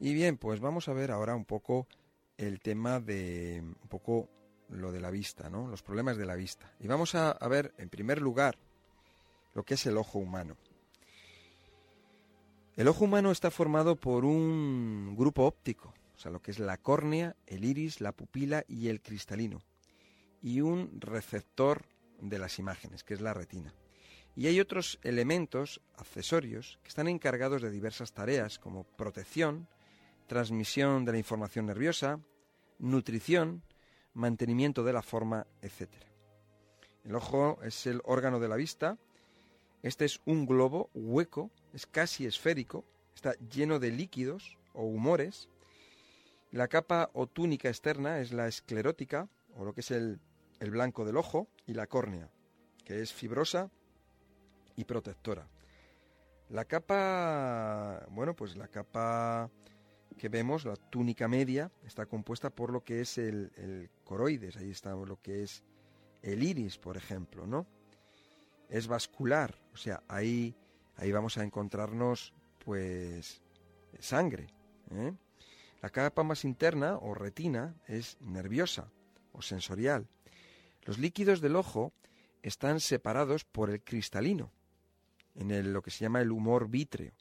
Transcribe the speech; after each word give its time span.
Y 0.00 0.14
bien, 0.14 0.38
pues 0.38 0.60
vamos 0.60 0.88
a 0.88 0.94
ver 0.94 1.10
ahora 1.10 1.36
un 1.36 1.44
poco 1.44 1.86
el 2.38 2.60
tema 2.60 3.00
de 3.00 3.60
un 3.62 3.88
poco 3.88 4.28
lo 4.70 4.92
de 4.92 5.00
la 5.00 5.10
vista, 5.10 5.50
¿no? 5.50 5.68
Los 5.68 5.82
problemas 5.82 6.16
de 6.16 6.24
la 6.24 6.36
vista. 6.36 6.72
Y 6.80 6.86
vamos 6.86 7.14
a, 7.14 7.32
a 7.32 7.48
ver, 7.48 7.74
en 7.76 7.90
primer 7.90 8.22
lugar, 8.22 8.56
lo 9.54 9.62
que 9.62 9.74
es 9.74 9.84
el 9.84 9.98
ojo 9.98 10.18
humano. 10.18 10.56
El 12.76 12.88
ojo 12.88 13.04
humano 13.04 13.30
está 13.30 13.50
formado 13.50 13.96
por 13.96 14.24
un 14.24 15.14
grupo 15.16 15.44
óptico, 15.44 15.92
o 16.14 16.18
sea, 16.18 16.30
lo 16.30 16.40
que 16.40 16.52
es 16.52 16.58
la 16.58 16.78
córnea, 16.78 17.36
el 17.46 17.64
iris, 17.64 18.00
la 18.00 18.12
pupila 18.12 18.64
y 18.68 18.88
el 18.88 19.02
cristalino, 19.02 19.60
y 20.40 20.62
un 20.62 20.98
receptor 20.98 21.84
de 22.22 22.38
las 22.38 22.58
imágenes, 22.58 23.04
que 23.04 23.12
es 23.12 23.20
la 23.20 23.34
retina. 23.34 23.74
Y 24.34 24.46
hay 24.46 24.60
otros 24.60 24.98
elementos 25.02 25.82
accesorios 25.98 26.78
que 26.82 26.88
están 26.88 27.08
encargados 27.08 27.60
de 27.60 27.70
diversas 27.70 28.12
tareas 28.12 28.58
como 28.58 28.84
protección, 28.84 29.68
transmisión 30.30 31.04
de 31.04 31.10
la 31.10 31.18
información 31.18 31.66
nerviosa, 31.66 32.20
nutrición, 32.78 33.64
mantenimiento 34.14 34.84
de 34.84 34.92
la 34.92 35.02
forma, 35.02 35.48
etc. 35.60 35.90
El 37.02 37.16
ojo 37.16 37.58
es 37.64 37.84
el 37.88 38.00
órgano 38.04 38.38
de 38.38 38.46
la 38.46 38.54
vista. 38.54 38.96
Este 39.82 40.04
es 40.04 40.20
un 40.26 40.46
globo 40.46 40.88
hueco, 40.94 41.50
es 41.74 41.84
casi 41.84 42.26
esférico, 42.26 42.84
está 43.12 43.32
lleno 43.50 43.80
de 43.80 43.90
líquidos 43.90 44.56
o 44.72 44.84
humores. 44.84 45.48
La 46.52 46.68
capa 46.68 47.10
o 47.12 47.26
túnica 47.26 47.68
externa 47.68 48.20
es 48.20 48.32
la 48.32 48.46
esclerótica, 48.46 49.28
o 49.56 49.64
lo 49.64 49.72
que 49.72 49.80
es 49.80 49.90
el, 49.90 50.20
el 50.60 50.70
blanco 50.70 51.04
del 51.04 51.16
ojo, 51.16 51.48
y 51.66 51.74
la 51.74 51.88
córnea, 51.88 52.30
que 52.84 53.02
es 53.02 53.12
fibrosa 53.12 53.68
y 54.76 54.84
protectora. 54.84 55.48
La 56.50 56.66
capa, 56.66 58.06
bueno, 58.10 58.36
pues 58.36 58.56
la 58.56 58.68
capa 58.68 59.50
que 60.20 60.28
vemos, 60.28 60.66
la 60.66 60.76
túnica 60.76 61.28
media, 61.28 61.72
está 61.82 62.04
compuesta 62.04 62.50
por 62.50 62.70
lo 62.70 62.84
que 62.84 63.00
es 63.00 63.16
el, 63.16 63.88
coroides, 64.04 64.54
ahí 64.58 64.70
está 64.70 64.94
lo 64.94 65.18
que 65.22 65.42
es 65.42 65.64
el 66.20 66.42
iris, 66.42 66.76
por 66.76 66.98
ejemplo, 66.98 67.46
¿no? 67.46 67.66
Es 68.68 68.86
vascular, 68.86 69.58
o 69.72 69.78
sea, 69.78 70.02
ahí, 70.08 70.54
ahí 70.96 71.10
vamos 71.10 71.38
a 71.38 71.42
encontrarnos, 71.42 72.34
pues, 72.62 73.40
sangre. 73.98 74.48
¿eh? 74.90 75.14
La 75.80 75.88
capa 75.88 76.22
más 76.22 76.44
interna, 76.44 76.98
o 76.98 77.14
retina, 77.14 77.74
es 77.88 78.18
nerviosa 78.20 78.92
o 79.32 79.40
sensorial. 79.40 80.06
Los 80.82 80.98
líquidos 80.98 81.40
del 81.40 81.56
ojo 81.56 81.94
están 82.42 82.80
separados 82.80 83.46
por 83.46 83.70
el 83.70 83.82
cristalino, 83.82 84.52
en 85.34 85.72
lo 85.72 85.80
que 85.80 85.90
se 85.90 86.04
llama 86.04 86.20
el 86.20 86.30
humor 86.30 86.68
vítreo. 86.68 87.14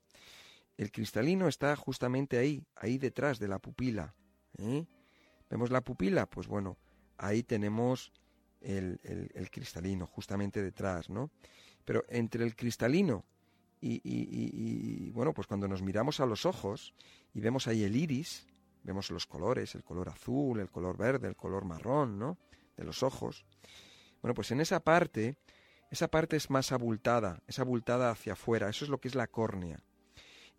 El 0.79 0.93
cristalino 0.93 1.49
está 1.49 1.75
justamente 1.75 2.37
ahí, 2.37 2.63
ahí 2.77 2.97
detrás 2.97 3.37
de 3.37 3.49
la 3.49 3.59
pupila. 3.59 4.15
¿eh? 4.59 4.85
¿Vemos 5.49 5.71
la 5.71 5.81
pupila? 5.81 6.25
Pues 6.25 6.47
bueno, 6.47 6.77
ahí 7.17 7.43
tenemos 7.43 8.13
el, 8.61 8.97
cristalino, 9.51 10.07
justamente 10.07 10.61
detrás, 10.61 11.09
¿no? 11.09 11.31
Pero 11.83 12.05
entre 12.07 12.45
el 12.45 12.55
cristalino 12.55 13.25
y, 13.81 13.99
y, 14.05 15.11
bueno, 15.11 15.33
pues 15.33 15.47
cuando 15.47 15.67
nos 15.67 15.81
miramos 15.81 16.21
a 16.21 16.25
los 16.25 16.45
ojos 16.45 16.93
y 17.33 17.41
vemos 17.41 17.67
ahí 17.67 17.83
el 17.83 17.97
iris, 17.97 18.47
vemos 18.83 19.11
los 19.11 19.27
colores, 19.27 19.75
el 19.75 19.83
color 19.83 20.07
azul, 20.07 20.61
el 20.61 20.69
color 20.69 20.95
verde, 20.95 21.27
el 21.27 21.35
color 21.35 21.65
marrón, 21.65 22.17
¿no? 22.17 22.37
De 22.77 22.85
los 22.85 23.03
ojos. 23.03 23.45
Bueno, 24.21 24.33
pues 24.33 24.49
en 24.51 24.61
esa 24.61 24.79
parte, 24.79 25.35
esa 25.91 26.07
parte 26.07 26.37
es 26.37 26.49
más 26.49 26.71
abultada, 26.71 27.43
es 27.47 27.59
abultada 27.59 28.11
hacia 28.11 28.31
afuera, 28.31 28.69
eso 28.69 28.85
es 28.85 28.89
lo 28.89 29.01
que 29.01 29.09
es 29.09 29.15
la 29.15 29.27
córnea. 29.27 29.83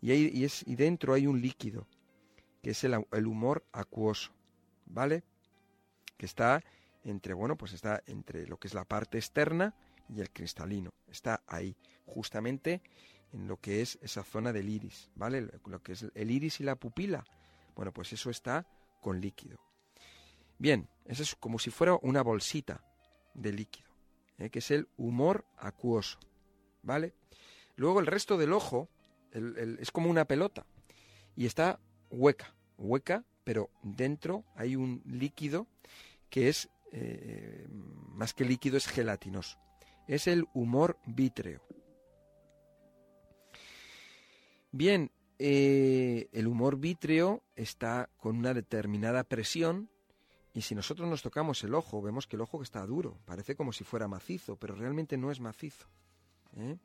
Y, 0.01 0.13
y, 0.13 0.45
es, 0.45 0.63
y 0.67 0.75
dentro 0.75 1.13
hay 1.13 1.27
un 1.27 1.41
líquido, 1.41 1.87
que 2.61 2.71
es 2.71 2.83
el, 2.83 3.05
el, 3.11 3.27
humor 3.27 3.63
acuoso, 3.71 4.31
¿vale? 4.87 5.23
Que 6.17 6.25
está 6.25 6.63
entre, 7.03 7.33
bueno, 7.33 7.55
pues 7.55 7.73
está 7.73 8.03
entre 8.07 8.47
lo 8.47 8.57
que 8.57 8.67
es 8.67 8.73
la 8.73 8.85
parte 8.85 9.17
externa 9.17 9.75
y 10.09 10.21
el 10.21 10.31
cristalino. 10.31 10.91
Está 11.07 11.43
ahí, 11.47 11.75
justamente 12.05 12.81
en 13.33 13.47
lo 13.47 13.57
que 13.57 13.81
es 13.81 13.97
esa 14.01 14.23
zona 14.23 14.51
del 14.51 14.69
iris, 14.69 15.09
¿vale? 15.15 15.47
Lo 15.65 15.81
que 15.81 15.93
es 15.93 16.05
el 16.13 16.31
iris 16.31 16.59
y 16.59 16.63
la 16.63 16.75
pupila. 16.75 17.23
Bueno, 17.75 17.91
pues 17.93 18.11
eso 18.13 18.29
está 18.29 18.65
con 18.99 19.21
líquido. 19.21 19.57
Bien, 20.57 20.87
eso 21.05 21.23
es 21.23 21.35
como 21.35 21.57
si 21.57 21.71
fuera 21.71 21.97
una 22.01 22.21
bolsita 22.21 22.83
de 23.33 23.53
líquido, 23.53 23.89
¿eh? 24.37 24.49
que 24.49 24.59
es 24.59 24.69
el 24.71 24.87
humor 24.97 25.45
acuoso, 25.57 26.19
¿vale? 26.83 27.15
Luego 27.75 27.99
el 27.99 28.05
resto 28.05 28.37
del 28.37 28.53
ojo 28.53 28.89
es 29.31 29.91
como 29.91 30.09
una 30.09 30.25
pelota 30.25 30.65
y 31.35 31.45
está 31.45 31.79
hueca, 32.09 32.53
hueca, 32.77 33.23
pero 33.43 33.69
dentro 33.81 34.43
hay 34.55 34.75
un 34.75 35.01
líquido 35.05 35.67
que 36.29 36.49
es, 36.49 36.69
eh, 36.91 37.67
más 37.69 38.33
que 38.33 38.45
líquido, 38.45 38.77
es 38.77 38.87
gelatinoso. 38.87 39.57
Es 40.07 40.27
el 40.27 40.45
humor 40.53 40.97
vítreo. 41.05 41.61
Bien, 44.71 45.11
eh, 45.39 46.29
el 46.31 46.47
humor 46.47 46.77
vítreo 46.77 47.43
está 47.55 48.09
con 48.17 48.37
una 48.37 48.53
determinada 48.53 49.23
presión 49.23 49.89
y 50.53 50.61
si 50.61 50.75
nosotros 50.75 51.09
nos 51.09 51.21
tocamos 51.21 51.63
el 51.63 51.73
ojo, 51.73 52.01
vemos 52.01 52.27
que 52.27 52.35
el 52.35 52.41
ojo 52.41 52.61
está 52.61 52.85
duro, 52.85 53.17
parece 53.25 53.55
como 53.55 53.71
si 53.71 53.83
fuera 53.83 54.07
macizo, 54.07 54.57
pero 54.57 54.75
realmente 54.75 55.17
no 55.17 55.31
es 55.31 55.39
macizo. 55.39 55.87
¿eh? 56.57 56.77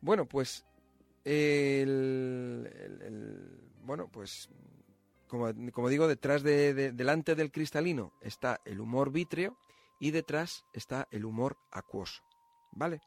Bueno, 0.00 0.26
pues 0.26 0.64
bueno, 3.82 4.08
pues 4.12 4.48
como, 5.26 5.52
digo, 5.88 6.06
detrás 6.06 6.44
de, 6.44 6.92
delante 6.92 7.34
del 7.34 7.50
cristalino 7.50 8.12
está 8.20 8.60
el 8.64 8.80
humor 8.80 9.10
vítreo 9.10 9.58
y 9.98 10.12
detrás 10.12 10.64
está 10.72 11.08
el 11.10 11.24
humor 11.24 11.58
acuoso, 11.72 12.22
¿vale? 12.72 13.00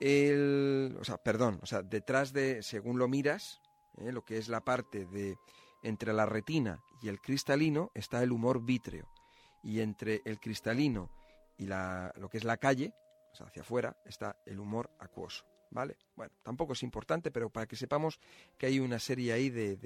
o 0.00 1.04
sea, 1.04 1.16
perdón, 1.18 1.60
o 1.62 1.66
sea, 1.66 1.82
detrás 1.82 2.32
de, 2.32 2.62
según 2.62 2.98
lo 2.98 3.06
miras, 3.06 3.60
¿eh? 3.98 4.10
lo 4.10 4.24
que 4.24 4.36
es 4.36 4.48
la 4.48 4.60
parte 4.60 5.06
de 5.06 5.36
entre 5.84 6.12
la 6.12 6.26
retina 6.26 6.82
y 7.00 7.08
el 7.08 7.20
cristalino 7.20 7.92
está 7.94 8.22
el 8.22 8.32
humor 8.32 8.64
vítreo 8.64 9.08
y 9.62 9.80
entre 9.80 10.22
el 10.24 10.40
cristalino 10.40 11.10
y 11.56 11.66
la, 11.66 12.12
lo 12.16 12.28
que 12.28 12.38
es 12.38 12.44
la 12.44 12.56
calle, 12.56 12.94
o 13.32 13.36
sea, 13.36 13.46
hacia 13.46 13.62
afuera, 13.62 13.96
está 14.04 14.36
el 14.44 14.58
humor 14.58 14.90
acuoso. 14.98 15.44
¿Vale? 15.72 15.96
Bueno, 16.14 16.32
tampoco 16.42 16.74
es 16.74 16.82
importante, 16.82 17.30
pero 17.30 17.50
para 17.50 17.66
que 17.66 17.76
sepamos 17.76 18.20
que 18.56 18.66
hay 18.66 18.78
una 18.78 18.98
serie 18.98 19.32
ahí 19.32 19.50
de, 19.50 19.76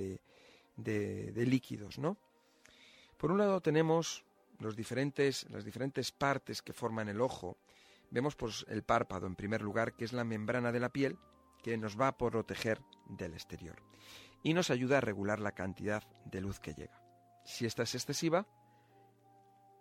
de, 0.76 1.47
líquidos, 1.47 1.98
¿no? 1.98 2.16
Por 3.16 3.32
un 3.32 3.38
lado 3.38 3.60
tenemos 3.60 4.24
los 4.58 4.76
diferentes, 4.76 5.48
las 5.50 5.64
diferentes 5.64 6.12
partes 6.12 6.60
que 6.60 6.72
forman 6.72 7.08
el 7.08 7.20
ojo. 7.20 7.56
Vemos 8.10 8.36
pues 8.36 8.66
el 8.69 8.82
párpado 8.82 9.26
en 9.26 9.34
primer 9.34 9.62
lugar, 9.62 9.94
que 9.94 10.04
es 10.04 10.12
la 10.12 10.24
membrana 10.24 10.72
de 10.72 10.80
la 10.80 10.92
piel, 10.92 11.19
que 11.62 11.76
nos 11.76 11.98
va 11.98 12.08
a 12.08 12.18
proteger 12.18 12.80
del 13.08 13.32
exterior 13.32 13.76
y 14.42 14.54
nos 14.54 14.70
ayuda 14.70 14.98
a 14.98 15.00
regular 15.00 15.41
la 15.41 15.53
cantidad 15.53 16.06
de 16.24 16.41
luz 16.41 16.60
que 16.60 16.74
llega. 16.74 17.03
Si 17.44 17.66
esta 17.66 17.82
es 17.82 17.94
excesiva, 17.94 18.47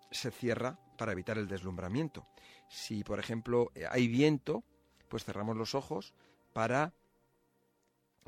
se 0.09 0.31
cierra 0.31 0.79
para 0.97 1.11
evitar 1.11 1.37
el 1.37 1.47
deslumbramiento. 1.47 2.27
Si, 2.67 3.03
por 3.03 3.19
ejemplo, 3.19 3.71
hay 3.91 4.07
viento, 4.07 4.63
pues 5.15 5.23
cerramos 5.23 5.55
los 5.55 5.75
ojos 5.75 6.13
para, 6.51 6.91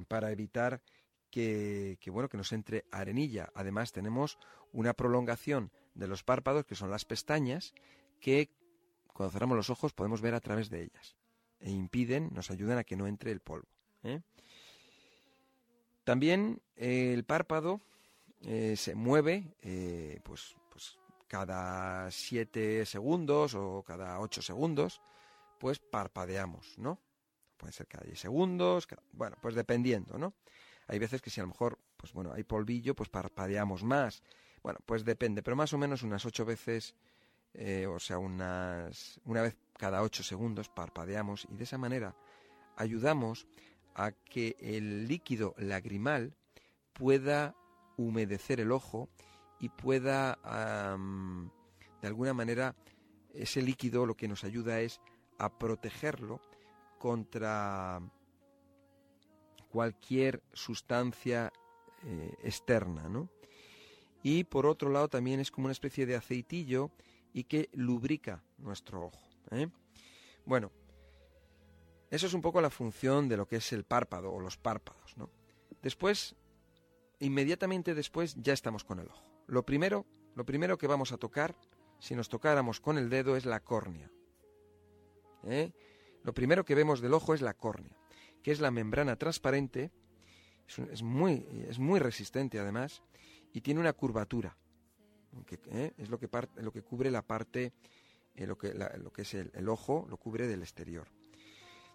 para 0.08 0.32
evitar 0.32 0.82
que, 1.30 1.98
bueno, 2.08 2.30
que 2.30 2.38
nos 2.38 2.54
entre 2.54 2.86
arenilla. 2.94 3.52
Además 3.56 3.92
tenemos 3.92 4.40
una 4.72 4.94
prolongación 4.94 5.70
de 5.96 6.08
los 6.08 6.24
párpados, 6.24 6.64
que 6.64 6.76
son 6.76 6.90
las 6.90 7.04
pestañas, 7.04 7.74
que 8.22 8.52
cuando 9.08 9.34
cerramos 9.34 9.58
los 9.58 9.70
ojos 9.70 9.92
podemos 9.92 10.22
ver 10.22 10.34
a 10.34 10.40
través 10.40 10.70
de 10.70 10.84
ellas. 10.84 11.18
E 11.60 11.72
impiden, 11.72 12.30
nos 12.32 12.52
ayudan 12.52 12.78
a 12.78 12.86
que 12.86 12.96
no 12.96 13.06
entre 13.06 13.34
el 13.34 13.42
polvo. 13.42 13.68
¿eh? 14.04 14.22
También 16.06 16.62
eh, 16.78 17.12
el 17.14 17.26
párpado 17.26 17.82
eh, 18.44 18.78
se 18.78 18.96
mueve 18.96 19.58
pues, 20.24 20.56
pues 20.72 20.98
cada 21.28 22.10
7 22.10 22.86
segundos 22.86 23.56
o 23.56 23.84
cada 23.86 24.22
8 24.22 24.42
segundos 24.42 25.02
pues 25.60 25.80
parpadeamos, 25.80 26.78
¿no? 26.78 27.00
Puede 27.58 27.74
ser 27.74 27.88
cada 27.88 28.06
10 28.06 28.20
segundos, 28.20 28.88
bueno, 29.14 29.38
pues 29.42 29.56
dependiendo, 29.56 30.18
¿no? 30.18 30.34
Hay 30.88 31.00
veces 31.00 31.22
que 31.22 31.30
si 31.30 31.40
a 31.40 31.44
lo 31.44 31.50
mejor, 31.50 31.80
pues 31.98 32.14
bueno, 32.14 32.32
hay 32.34 32.44
polvillo, 32.44 32.96
pues 32.96 33.10
parpadeamos 33.10 33.84
más. 33.84 34.24
Bueno, 34.64 34.80
pues 34.86 35.04
depende, 35.04 35.44
pero 35.44 35.56
más 35.56 35.74
o 35.74 35.78
menos 35.78 36.04
unas 36.04 36.26
ocho 36.26 36.46
veces, 36.46 36.96
eh, 37.54 37.88
o 37.88 38.00
sea, 38.00 38.20
unas, 38.20 39.20
una 39.26 39.42
vez 39.42 39.58
cada 39.78 40.02
ocho 40.02 40.24
segundos 40.24 40.70
parpadeamos 40.70 41.48
y 41.50 41.56
de 41.56 41.64
esa 41.64 41.78
manera 41.78 42.16
ayudamos 42.76 43.48
a 43.96 44.12
que 44.12 44.56
el 44.60 45.08
líquido 45.08 45.56
lagrimal 45.58 46.34
pueda 46.94 47.56
humedecer 47.98 48.60
el 48.60 48.72
ojo 48.72 49.10
y 49.60 49.70
pueda, 49.70 50.38
de 52.02 52.08
alguna 52.08 52.34
manera, 52.34 52.76
ese 53.34 53.62
líquido 53.62 54.06
lo 54.06 54.16
que 54.16 54.28
nos 54.28 54.44
ayuda 54.44 54.80
es 54.82 55.02
a 55.38 55.58
protegerlo 55.58 56.42
contra, 56.98 58.02
cualquier 59.70 60.42
sustancia 60.54 61.52
eh, 62.04 62.34
externa, 62.44 63.10
¿no? 63.10 63.30
Y 64.24 64.44
por 64.44 64.66
otro 64.66 64.90
lado 64.90 65.08
también 65.08 65.40
es 65.40 65.52
como 65.52 65.66
una 65.66 65.72
especie 65.72 66.06
de 66.06 66.16
aceitillo 66.16 66.92
y 67.34 67.44
que 67.44 67.70
lubrica 67.74 68.44
nuestro 68.58 69.06
ojo. 69.06 69.30
¿eh? 69.52 69.70
Bueno, 70.46 70.72
eso 72.10 72.26
es 72.26 72.34
un 72.34 72.42
poco 72.42 72.60
la 72.62 72.70
función 72.70 73.30
de 73.30 73.38
lo 73.38 73.48
que 73.48 73.58
es 73.58 73.72
el 73.74 73.84
párpado 73.84 74.32
o 74.32 74.40
los 74.40 74.58
párpados, 74.58 75.16
¿no? 75.18 75.30
Después, 75.82 76.36
inmediatamente 77.20 77.94
después, 77.94 78.36
ya 78.36 78.54
estamos 78.54 78.84
con 78.84 79.00
el 79.00 79.08
ojo. 79.08 79.24
Lo 79.46 79.64
primero, 79.64 80.06
lo 80.36 80.46
primero 80.46 80.78
que 80.78 80.88
vamos 80.88 81.12
a 81.12 81.18
tocar, 81.18 81.56
si 82.00 82.16
nos 82.16 82.30
tocáramos 82.30 82.80
con 82.80 82.98
el 82.98 83.10
dedo, 83.10 83.38
es 83.38 83.46
la 83.46 83.60
córnea. 83.60 84.12
¿Eh? 85.44 85.72
Lo 86.24 86.34
primero 86.34 86.66
que 86.66 86.76
vemos 86.76 87.02
del 87.02 87.14
ojo 87.14 87.34
es 87.34 87.42
la 87.42 87.54
córnea, 87.54 87.96
que 88.44 88.52
es 88.52 88.60
la 88.60 88.72
membrana 88.72 89.16
transparente, 89.16 89.92
es, 90.68 91.02
muy, 91.02 91.46
es 91.70 91.80
muy 91.80 92.00
resistente 92.00 92.60
además, 92.60 93.02
y 93.54 93.62
tiene 93.62 93.80
una 93.80 93.94
curvatura, 93.94 94.58
¿eh? 95.72 95.94
es 95.98 96.10
lo 96.10 96.20
que, 96.20 96.30
lo 96.58 96.72
que 96.72 96.82
cubre 96.82 97.12
la 97.12 97.22
parte, 97.22 97.74
eh, 98.36 98.46
lo, 98.46 98.58
que, 98.58 98.74
lo 98.74 99.12
que 99.12 99.22
es 99.22 99.34
el, 99.34 99.70
ojo, 99.70 100.06
lo 100.10 100.18
cubre 100.18 100.48
del 100.48 100.62
exterior. 100.62 101.08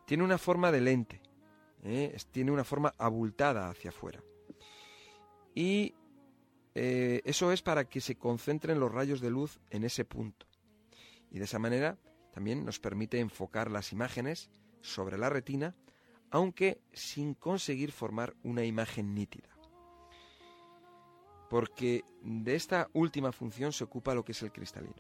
Tiene 0.07 0.25
una 0.25 0.39
forma 0.39 0.73
de 0.73 0.81
lente, 0.81 1.21
tiene 2.31 2.51
una 2.51 2.65
forma 2.65 2.95
abultada 2.99 3.69
hacia 3.69 3.91
afuera. 3.91 4.23
Y 5.55 5.95
eso 6.75 7.53
es 7.53 7.63
para 7.63 7.85
que 7.89 8.01
se 8.01 8.17
concentren 8.17 8.81
los 8.81 8.91
rayos 8.91 9.21
de 9.21 9.31
luz 9.31 9.61
en 9.71 9.85
ese 9.85 10.05
punto. 10.05 10.47
Y 11.31 11.39
de 11.39 11.45
esa 11.45 11.59
manera 11.59 11.99
también 12.33 12.65
nos 12.65 12.81
permite 12.81 13.21
enfocar 13.21 13.71
las 13.71 13.93
imágenes 13.93 14.51
sobre 14.81 15.19
la 15.19 15.29
retina, 15.29 15.77
aunque 16.31 16.81
sin 16.93 17.35
conseguir 17.35 17.93
formar 17.93 18.35
una 18.43 18.65
imagen 18.65 19.15
nítida. 19.15 19.49
Porque 21.51 22.05
de 22.23 22.55
esta 22.55 22.89
última 22.95 23.33
función 23.33 23.73
se 23.73 23.85
ocupa 23.85 24.15
lo 24.15 24.25
que 24.25 24.33
es 24.33 24.43
el 24.43 24.51
cristalino. 24.51 24.95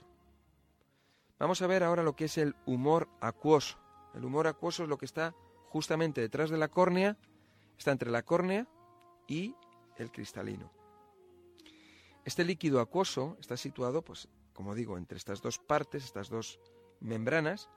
Vamos 1.38 1.62
a 1.62 1.66
ver 1.66 1.82
ahora 1.82 2.02
lo 2.02 2.14
que 2.14 2.26
es 2.26 2.36
el 2.36 2.54
humor 2.66 3.08
acuoso. 3.20 3.78
El 4.14 4.24
humor 4.24 4.46
acuoso 4.46 4.82
es 4.82 4.88
lo 4.88 4.98
que 4.98 5.06
está 5.06 5.34
justamente 5.70 6.20
detrás 6.20 6.50
de 6.50 6.58
la 6.58 6.68
córnea, 6.68 7.16
está 7.78 7.90
entre 7.92 8.10
la 8.10 8.22
córnea 8.22 8.68
y 9.26 9.56
el 9.96 10.12
cristalino. 10.12 10.70
Este 12.24 12.44
líquido 12.44 12.80
acuoso 12.80 13.38
está 13.40 13.56
situado, 13.56 14.02
pues, 14.02 14.28
como 14.52 14.74
digo, 14.74 14.98
entre 14.98 15.16
estas 15.16 15.40
dos 15.40 15.58
partes, 15.58 16.04
estas 16.04 16.28
dos 16.28 16.60
membranas 17.02 17.68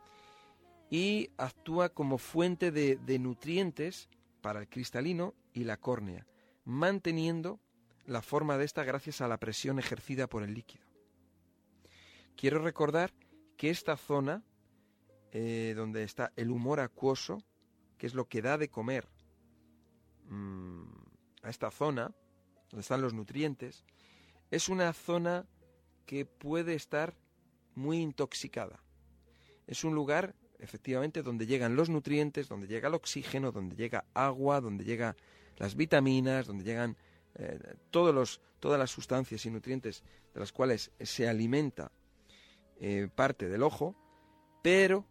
y 0.90 1.32
actúa 1.38 1.90
como 1.90 2.18
fuente 2.18 2.72
de, 2.72 3.20
nutrientes 3.20 4.10
para 4.42 4.60
el 4.60 4.70
cristalino 4.70 5.34
y 5.54 5.64
la 5.64 5.78
córnea, 5.78 6.28
manteniendo 6.64 7.60
la 8.06 8.22
forma 8.22 8.58
de 8.58 8.66
esta 8.66 8.84
gracias 8.84 9.22
a 9.22 9.28
la 9.28 9.40
presión 9.40 9.80
ejercida 9.80 10.28
por 10.28 10.44
el 10.44 10.54
líquido. 10.54 10.86
Quiero 12.36 12.60
recordar 12.60 13.14
que 13.58 13.70
esta 13.70 13.98
zona, 13.98 14.44
eh, 15.32 15.74
donde 15.76 16.04
está 16.04 16.32
el 16.36 16.52
humor 16.52 16.80
acuoso, 16.80 17.44
que 17.98 18.06
es 18.06 18.14
lo 18.14 18.28
que 18.28 18.42
da 18.42 18.58
de 18.58 18.70
comer 18.70 19.08
mm, 20.30 20.84
a 21.42 21.50
esta 21.50 21.72
zona, 21.72 22.14
donde 22.70 22.82
están 22.82 23.02
los 23.02 23.14
nutrientes, 23.14 23.86
es 24.52 24.70
una 24.70 24.94
zona 24.94 25.48
que 26.06 26.26
puede 26.26 26.76
estar 26.76 27.16
muy 27.74 27.98
intoxicada. 27.98 28.85
Es 29.68 29.84
un 29.84 29.96
lugar, 29.96 30.36
efectivamente, 30.60 31.24
donde 31.24 31.46
llegan 31.46 31.76
los 31.76 31.90
nutrientes, 31.90 32.48
donde 32.48 32.68
llega 32.68 32.88
el 32.88 32.94
oxígeno, 32.94 33.52
donde 33.52 33.76
llega 33.76 34.06
agua, 34.14 34.62
donde 34.62 34.84
llegan 34.84 35.16
las 35.58 35.76
vitaminas, 35.76 36.48
donde 36.48 36.64
llegan 36.64 36.98
eh, 37.36 37.60
todos 37.92 38.14
los, 38.14 38.42
todas 38.60 38.80
las 38.80 38.92
sustancias 38.92 39.46
y 39.46 39.52
nutrientes 39.52 40.04
de 40.34 40.40
las 40.40 40.52
cuales 40.52 40.92
se 41.00 41.28
alimenta 41.28 41.92
eh, 42.80 43.10
parte 43.14 43.50
del 43.50 43.64
ojo, 43.64 43.96
pero 44.62 45.06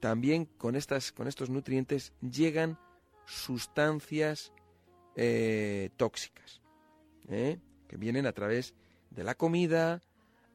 también 0.00 0.46
con, 0.46 0.76
estas, 0.76 1.12
con 1.12 1.28
estos 1.28 1.50
nutrientes 1.50 2.12
llegan 2.20 2.78
sustancias 3.26 4.52
eh, 5.14 5.90
tóxicas, 5.96 6.60
que 7.28 7.96
vienen 7.96 8.26
a 8.26 8.32
través 8.32 8.74
de 9.10 9.22
la 9.22 9.36
comida, 9.36 10.02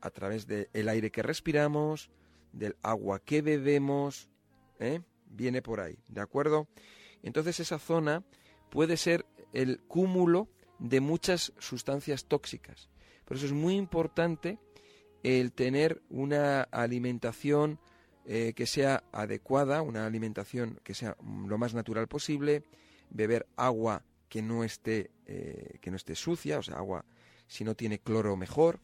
a 0.01 0.09
través 0.09 0.45
del 0.45 0.89
aire 0.89 1.09
que 1.09 1.23
respiramos, 1.23 2.09
del 2.55 2.77
agua 2.81 3.19
que 3.19 3.41
bebemos, 3.41 4.29
¿eh? 4.79 5.01
viene 5.25 5.61
por 5.61 5.81
ahí, 5.81 5.97
¿de 6.07 6.21
acuerdo? 6.21 6.67
Entonces 7.21 7.59
esa 7.59 7.79
zona 7.79 8.23
puede 8.69 8.97
ser 8.97 9.25
el 9.53 9.81
cúmulo 9.81 10.49
de 10.79 11.01
muchas 11.01 11.53
sustancias 11.59 12.25
tóxicas. 12.25 12.89
Por 13.25 13.37
eso 13.37 13.45
es 13.45 13.51
muy 13.51 13.75
importante 13.75 14.57
el 15.23 15.51
tener 15.51 16.01
una 16.09 16.61
alimentación 16.61 17.79
eh, 18.25 18.53
que 18.55 18.65
sea 18.65 19.03
adecuada, 19.11 19.81
una 19.81 20.05
alimentación 20.05 20.79
que 20.83 20.93
sea 20.93 21.17
lo 21.21 21.57
más 21.57 21.73
natural 21.73 22.07
posible, 22.07 22.63
beber 23.09 23.47
agua 23.55 24.03
que 24.29 24.41
no 24.41 24.63
esté, 24.63 25.11
eh, 25.25 25.77
que 25.81 25.91
no 25.91 25.97
esté 25.97 26.15
sucia, 26.15 26.59
o 26.59 26.63
sea, 26.63 26.77
agua 26.77 27.05
si 27.47 27.63
no 27.63 27.75
tiene 27.75 27.99
cloro 27.99 28.35
mejor, 28.35 28.79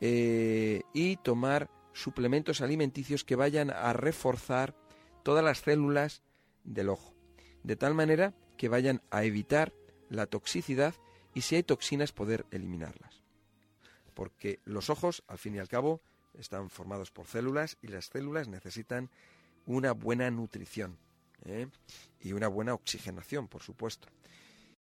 y 0.00 1.16
tomar 1.22 1.70
suplementos 1.94 2.60
alimenticios 2.60 3.24
que 3.24 3.36
vayan 3.36 3.70
a 3.70 3.92
reforzar 3.94 4.74
todas 5.22 5.42
las 5.42 5.60
células 5.60 6.22
del 6.64 6.90
ojo, 6.90 7.14
de 7.62 7.76
tal 7.76 7.94
manera 7.94 8.34
que 8.58 8.68
vayan 8.68 9.00
a 9.10 9.24
evitar 9.24 9.72
la 10.10 10.26
toxicidad 10.26 10.94
y 11.32 11.40
si 11.40 11.56
hay 11.56 11.62
toxinas 11.62 12.12
poder 12.12 12.44
eliminarlas. 12.50 13.22
Porque 14.12 14.60
los 14.64 14.90
ojos, 14.90 15.24
al 15.26 15.38
fin 15.38 15.56
y 15.56 15.58
al 15.58 15.68
cabo, 15.68 16.02
están 16.38 16.68
formados 16.68 17.10
por 17.10 17.26
células 17.26 17.78
y 17.80 17.88
las 17.88 18.06
células 18.06 18.48
necesitan 18.48 19.10
una 19.66 19.92
buena 19.92 20.30
nutrición 20.30 20.98
¿eh? 21.44 21.68
y 22.20 22.32
una 22.32 22.48
buena 22.48 22.74
oxigenación, 22.74 23.48
por 23.48 23.62
supuesto. 23.62 24.08